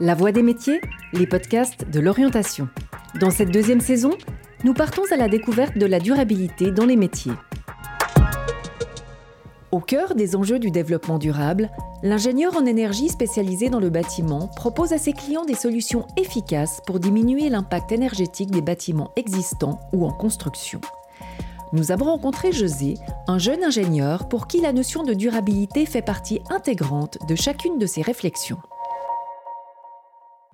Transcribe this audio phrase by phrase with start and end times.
[0.00, 0.80] La Voix des métiers,
[1.12, 2.68] les podcasts de l'orientation.
[3.20, 4.10] Dans cette deuxième saison,
[4.64, 7.34] nous partons à la découverte de la durabilité dans les métiers.
[9.70, 11.70] Au cœur des enjeux du développement durable,
[12.02, 16.98] l'ingénieur en énergie spécialisé dans le bâtiment propose à ses clients des solutions efficaces pour
[16.98, 20.80] diminuer l'impact énergétique des bâtiments existants ou en construction.
[21.72, 22.94] Nous avons rencontré José,
[23.28, 27.86] un jeune ingénieur pour qui la notion de durabilité fait partie intégrante de chacune de
[27.86, 28.58] ses réflexions.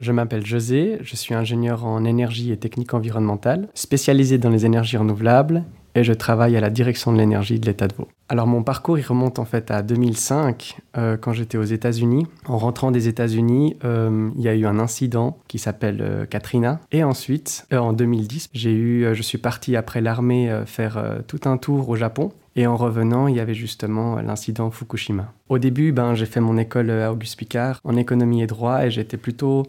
[0.01, 4.97] Je m'appelle José, je suis ingénieur en énergie et technique environnementale, spécialisé dans les énergies
[4.97, 5.63] renouvelables
[5.95, 8.09] et je travaille à la direction de l'énergie de l'État de Vaud.
[8.31, 12.27] Alors mon parcours il remonte en fait à 2005 euh, quand j'étais aux États-Unis.
[12.47, 16.81] En rentrant des États-Unis, euh, il y a eu un incident qui s'appelle euh, Katrina
[16.93, 21.91] et ensuite en 2010, j'ai eu je suis parti après l'armée faire tout un tour
[21.91, 25.33] au Japon et en revenant, il y avait justement l'incident Fukushima.
[25.49, 28.91] Au début, ben, j'ai fait mon école à Auguste Picard en économie et droit et
[28.91, 29.67] j'étais plutôt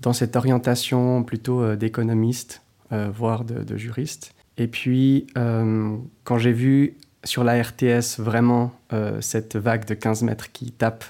[0.00, 4.32] dans cette orientation plutôt d'économiste, voire de, juriste.
[4.58, 10.22] Et puis, euh, quand j'ai vu sur la RTS vraiment euh, cette vague de 15
[10.22, 11.04] mètres qui tape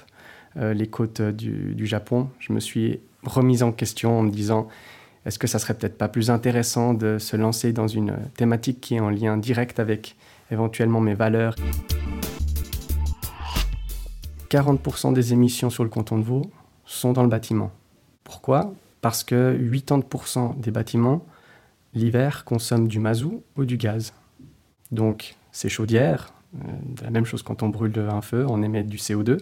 [0.57, 4.67] euh, les côtes du, du, Japon, je me suis remise en question en me disant
[5.25, 8.95] est-ce que ça serait peut-être pas plus intéressant de se lancer dans une thématique qui
[8.95, 10.15] est en lien direct avec
[10.51, 11.55] éventuellement mes valeurs?
[14.49, 16.49] 40% des émissions sur le canton de Vaud
[16.85, 17.71] sont dans le bâtiment.
[18.23, 18.73] Pourquoi?
[19.01, 21.25] Parce que 80% des bâtiments
[21.93, 24.13] l'hiver consomme du mazout ou du gaz.
[24.91, 28.97] Donc ces chaudières, euh, la même chose quand on brûle un feu, on émet du
[28.97, 29.39] CO2.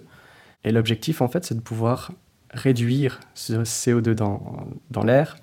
[0.63, 2.11] Et l'objectif en fait c'est de pouvoir
[2.51, 5.35] réduire ce CO2 dans, dans l'air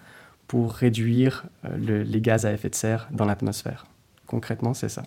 [0.46, 3.86] pour réduire euh, les gaz à effet de serre dans l'atmosphère.
[4.26, 5.02] Concrètement c'est ça.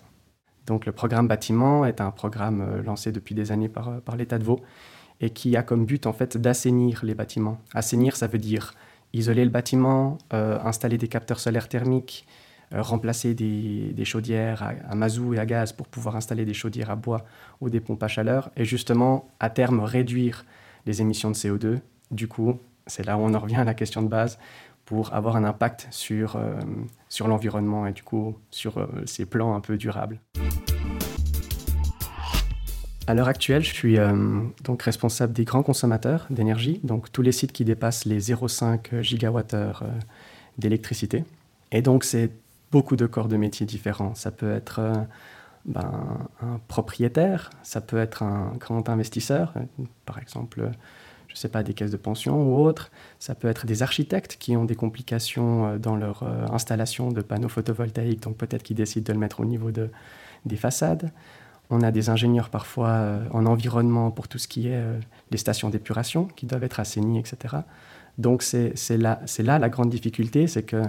[0.66, 4.38] Donc le programme bâtiment est un programme euh, lancé depuis des années par, par l'État
[4.38, 4.60] de Vaud
[5.20, 7.58] et qui a comme but en fait d'assainir les bâtiments.
[7.74, 8.74] Assainir ça veut dire
[9.12, 12.26] isoler le bâtiment, euh, installer des capteurs solaires thermiques,
[12.74, 16.90] euh, remplacer des, chaudières à, à, mazout et à gaz pour pouvoir installer des chaudières
[16.90, 17.24] à bois
[17.60, 20.44] ou des pompes à chaleur, et justement, à terme, réduire
[20.86, 21.80] les émissions de CO2.
[22.10, 24.38] Du coup, c'est là où on en revient à la question de base,
[24.84, 26.58] pour avoir un impact sur, euh,
[27.10, 30.18] sur l'environnement et du coup sur ces plans un peu durables.
[33.08, 34.12] À l'heure actuelle, je suis euh,
[34.64, 39.82] donc responsable des grands consommateurs d'énergie, donc tous les sites qui dépassent les 0,5 gigawattheures
[39.82, 39.98] euh,
[40.58, 41.24] d'électricité.
[41.72, 42.30] Et donc, c'est
[42.70, 44.14] beaucoup de corps de métiers différents.
[44.14, 44.92] Ça peut être euh,
[45.64, 45.90] ben,
[46.42, 49.54] un propriétaire, ça peut être un grand investisseur,
[50.04, 50.70] par exemple,
[51.28, 52.90] je ne sais pas, des caisses de pension ou autres.
[53.20, 58.20] Ça peut être des architectes qui ont des complications dans leur installation de panneaux photovoltaïques,
[58.20, 59.88] donc peut-être qu'ils décident de le mettre au niveau de,
[60.44, 61.10] des façades.
[61.70, 64.98] On a des ingénieurs parfois euh, en environnement pour tout ce qui est euh,
[65.30, 67.56] les stations d'épuration qui doivent être assainies, etc.
[68.16, 70.82] Donc c'est là, la grande difficulté, c'est que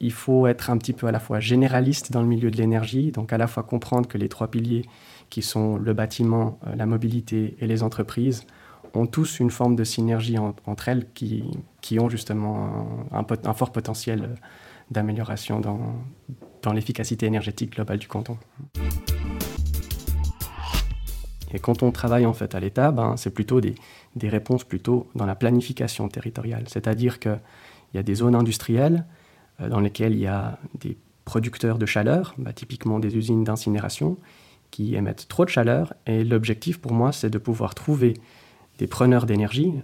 [0.00, 3.12] il faut être un petit peu à la fois généraliste dans le milieu de l'énergie,
[3.12, 4.84] donc à la fois comprendre que les trois piliers
[5.30, 8.44] qui sont le bâtiment, euh, la mobilité et les entreprises
[8.94, 11.44] ont tous une forme de synergie entre elles qui,
[11.98, 14.34] ont justement un, fort potentiel
[14.90, 18.36] d'amélioration dans l'efficacité énergétique globale du canton.
[21.52, 23.74] Et quand on travaille en fait à l'État, ben, c'est plutôt des,
[24.22, 26.64] réponses plutôt dans la planification territoriale.
[26.66, 27.38] C'est-à-dire qu'il
[27.94, 29.04] y a des zones industrielles
[29.60, 34.16] euh, dans lesquelles il y a des producteurs de chaleur, bah, typiquement des usines d'incinération,
[34.70, 35.92] qui émettent trop de chaleur.
[36.06, 38.14] Et l'objectif pour moi, c'est de pouvoir trouver
[38.78, 39.74] des preneurs d'énergie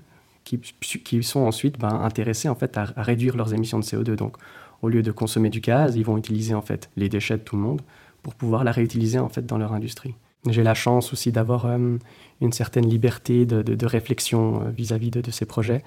[0.44, 4.14] qui, qui, sont ensuite ben, intéressés en fait à, à, réduire leurs émissions de CO2.
[4.14, 4.36] Donc,
[4.80, 7.56] au lieu de consommer du gaz, ils vont utiliser en fait les déchets de tout
[7.56, 7.82] le monde
[8.22, 10.14] pour pouvoir la réutiliser en fait dans leur industrie.
[10.47, 11.99] J'ai la chance aussi d'avoir euh,
[12.41, 15.82] une certaine liberté de, réflexion euh, vis-à-vis -vis de, ces projets.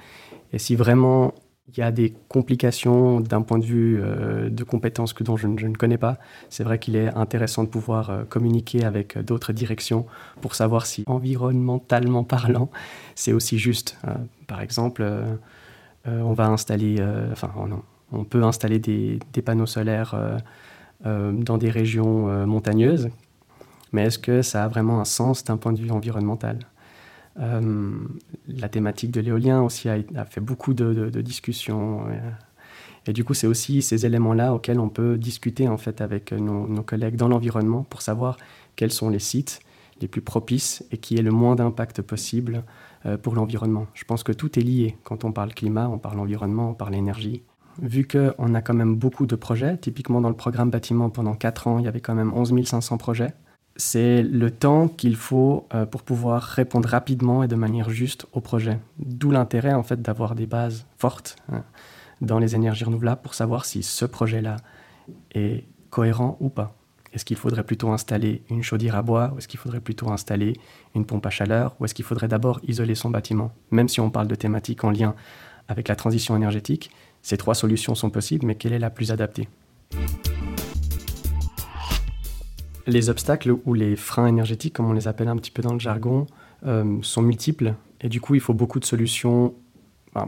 [0.51, 1.33] Et si vraiment
[1.69, 5.47] il y a des complications d'un point de vue euh, de compétences que dont je,
[5.47, 6.17] ne connais pas,
[6.49, 10.05] c'est vrai qu'il est intéressant de pouvoir communiquer avec d'autres directions
[10.41, 12.69] pour savoir si environnementalement parlant,
[13.15, 13.97] c'est aussi juste.
[14.47, 15.01] Par exemple,
[16.05, 16.97] on va installer,
[17.31, 20.13] enfin non, on peut installer des panneaux solaires
[21.05, 23.09] dans des régions montagneuses
[23.91, 26.59] mais est-ce que ça a vraiment un sens d'un point de vue environnemental?
[27.39, 27.91] Euh,
[28.47, 32.09] La thématique de l'éolien aussi a, a, fait beaucoup de, discussions.
[32.09, 36.31] Et, et, du coup, c'est aussi ces éléments-là auxquels on peut discuter en fait avec
[36.31, 38.37] nos, nos collègues dans l'environnement pour savoir
[38.75, 39.61] quels sont les sites
[40.01, 42.63] les plus propices et qui aient le moins d'impact possible
[43.05, 43.87] euh, pour l'environnement.
[43.93, 44.97] Je pense que tout est lié.
[45.03, 47.43] Quand on parle climat, on parle environnement, on parle énergie.
[47.81, 51.67] Vu qu'on a quand même beaucoup de projets, typiquement dans le programme bâtiment pendant 4
[51.67, 53.33] ans, il y avait quand même 11 500 projets
[53.75, 58.41] c'est le temps qu'il faut euh, pour pouvoir répondre rapidement et de manière juste au
[58.41, 58.79] projet.
[58.99, 61.63] D'où l'intérêt en fait d'avoir des bases fortes hein,
[62.21, 64.57] dans les énergies renouvelables pour savoir si ce projet-là
[65.33, 66.75] est cohérent ou pas.
[67.13, 70.53] Est-ce qu'il faudrait plutôt installer une chaudière à bois ou est-ce qu'il faudrait plutôt installer
[70.95, 73.51] une pompe à chaleur ou est-ce qu'il faudrait d'abord isoler son bâtiment?
[73.69, 75.15] Même si on parle de thématiques en lien
[75.67, 76.91] avec la transition énergétique,
[77.21, 79.47] ces trois solutions sont possibles, mais quelle est la plus adaptée?
[82.87, 85.79] Les obstacles ou les freins énergétiques, comme on les appelle un petit peu dans le
[85.79, 86.25] jargon,
[86.65, 89.53] euh, sont multiples et du coup il faut beaucoup de solutions.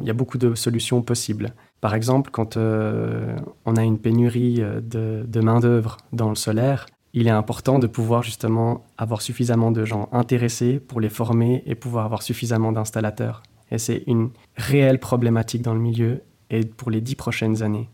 [0.02, 1.54] il y a beaucoup de solutions possibles.
[1.82, 3.36] Par exemple, quand euh,
[3.66, 7.88] on a une pénurie euh, de, de main-d'œuvre dans le solaire, il est important de
[7.88, 13.44] pouvoir justement avoir suffisamment de gens intéressés pour les former et pouvoir avoir suffisamment d'installateurs.
[13.70, 17.90] Et c'est une réelle problématique dans le milieu et pour les dix prochaines années.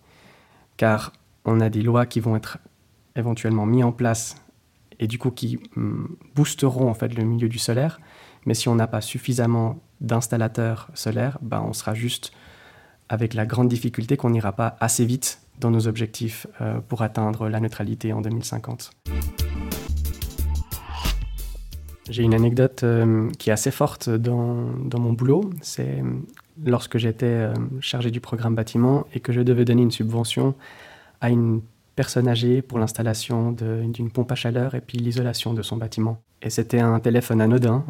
[0.77, 1.13] Car
[1.45, 2.59] on a des lois qui vont être
[3.15, 4.35] éventuellement mises en place
[4.99, 7.99] et du coup qui hum, boosteront en fait le milieu du solaire.
[8.45, 12.31] Mais si on n'a pas suffisamment d'installateurs solaires, ben on sera juste
[13.09, 17.49] avec la grande difficulté qu'on n'ira pas assez vite dans nos objectifs euh, pour atteindre
[17.49, 18.91] la neutralité en 2050.
[22.09, 25.49] J'ai une anecdote euh, qui est assez forte dans, dans mon boulot.
[25.61, 26.03] C'est euh,
[26.63, 27.49] lorsque j'étais
[27.81, 30.55] chargé du programme bâtiment et que je devais donner une subvention
[31.21, 31.61] à une
[31.99, 36.21] personne âgée pour l'installation d'une pompe à chaleur et puis l'isolation de son bâtiment.
[36.41, 37.83] Et c'était un téléphone anodin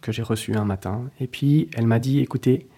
[0.00, 1.10] que j'ai reçu un matin.
[1.18, 2.68] Et puis elle m'a dit, écoutez,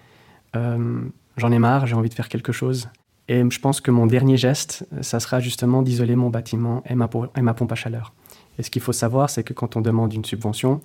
[0.55, 2.89] j'en ai marre, j'ai envie de faire quelque chose.
[3.29, 7.09] Et je pense que mon dernier geste, ça sera justement d'isoler mon bâtiment et ma,
[7.09, 8.15] pompe à chaleur.
[8.59, 10.81] Et ce qu'il faut savoir, c'est que quand on demande une subvention,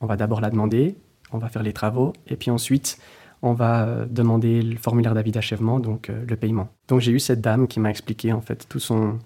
[0.00, 0.96] on va d'abord la demander,
[1.32, 2.96] on va faire les travaux, et puis ensuite,
[3.42, 6.68] on va euh, demander le formulaire d'avis d'achèvement, donc euh, le paiement.
[6.88, 9.18] Donc j'ai eu cette dame qui m'a expliqué en fait tout son,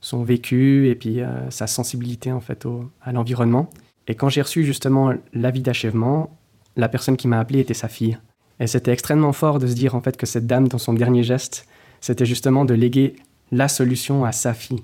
[0.00, 3.70] son vécu et puis euh, sa sensibilité en fait au, à l'environnement.
[4.08, 6.36] Et quand j'ai reçu justement l'avis d'achèvement,
[6.76, 8.18] la personne qui m'a appelé était sa fille.
[8.58, 11.22] Et c'était extrêmement fort de se dire en fait que cette dame, dans son dernier
[11.22, 11.66] geste,
[12.00, 13.16] c'était justement de léguer
[13.52, 14.82] la solution à sa fille.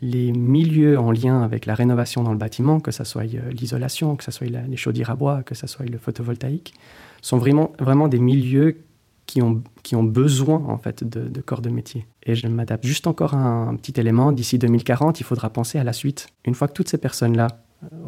[0.00, 4.16] Les milieux en lien avec la rénovation dans le bâtiment, que ce soit euh, l'isolation,
[4.16, 6.74] que ce soit les chaudières à bois, que ce soit le photovoltaïque,
[7.20, 8.78] sont vraiment, vraiment des milieux
[9.26, 12.06] qui ont, qui ont besoin en fait de, corps de métier.
[12.24, 14.32] Et je m'adapte juste encore à un petit élément.
[14.32, 16.28] D'ici 2040, il faudra penser à la suite.
[16.44, 17.48] Une fois que toutes ces personnes-là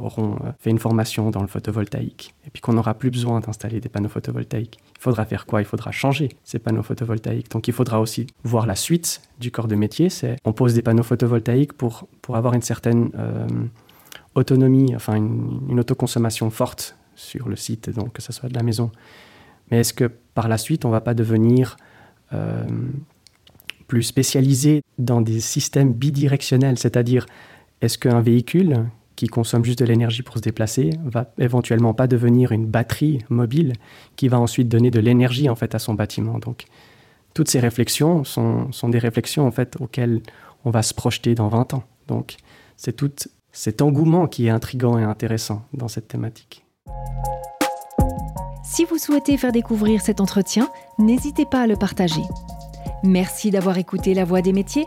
[0.00, 3.80] auront euh, fait une formation dans le photovoltaïque et puis qu'on n'aura plus besoin d'installer
[3.80, 4.78] des panneaux photovoltaïques.
[4.96, 5.62] Il faudra faire quoi?
[5.62, 7.50] Il faudra changer ces panneaux photovoltaïques.
[7.50, 10.10] Donc il faudra aussi voir la suite du corps de métier.
[10.10, 13.46] C'est on pose des panneaux photovoltaïques pour, pour avoir une certaine euh,
[14.34, 18.90] autonomie, enfin une, autoconsommation forte sur le site, donc que ce soit de la maison.
[19.70, 21.76] Mais est-ce que par la suite, on ne va pas devenir
[23.88, 26.78] plus spécialisé dans des systèmes bidirectionnels?
[26.78, 27.26] C'est-à-dire,
[27.80, 28.86] est-ce qu'un véhicule
[29.20, 33.74] qui consomme juste de l'énergie pour se déplacer va éventuellement pas devenir une batterie mobile
[34.16, 36.38] qui va ensuite donner de l'énergie en fait à son bâtiment.
[36.38, 36.64] Donc
[37.34, 40.22] toutes ces réflexions sont, sont, des réflexions en fait auxquelles
[40.64, 41.84] on va se projeter dans 20 ans.
[42.06, 42.36] Donc
[42.78, 43.12] c'est tout
[43.52, 46.64] cet engouement qui est intrigant et intéressant dans cette thématique.
[48.64, 52.22] Si vous souhaitez faire découvrir cet entretien, n'hésitez pas à le partager.
[53.04, 54.86] Merci d'avoir écouté La Voix des métiers